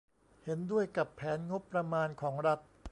[0.43, 2.59] เห็นด้วยกับแผนงบประมาณของรัฐ